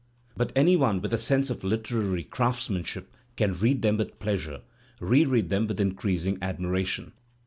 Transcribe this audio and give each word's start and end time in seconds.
But 0.35 0.51
any 0.55 0.75
one 0.75 0.99
with 0.99 1.13
a 1.13 1.19
sense 1.19 1.51
of 1.51 1.59
Uteraiy 1.61 2.27
craftsmanship 2.31 3.13
can 3.37 3.53
read 3.59 3.83
them 3.83 3.97
with 3.97 4.17
pleasure, 4.17 4.61
reread 4.99 5.51
them 5.51 5.67
with 5.67 5.79
increasing 5.79 6.39
admiration. 6.41 7.11